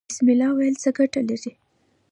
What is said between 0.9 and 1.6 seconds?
ګټه لري؟